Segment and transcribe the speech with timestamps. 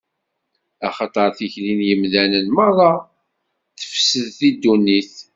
[0.87, 2.91] Axaṭer tikli n yemdanen meṛṛa
[3.79, 5.13] tefsed di ddunit.